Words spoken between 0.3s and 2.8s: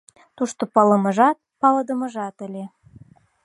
Тушто палымыжат, палыдымыжат ыле.